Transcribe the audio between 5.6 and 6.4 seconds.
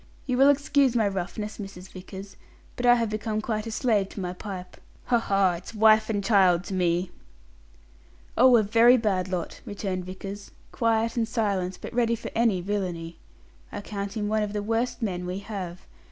wife and